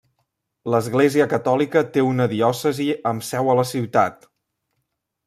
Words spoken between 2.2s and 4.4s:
diòcesi amb seu a la ciutat.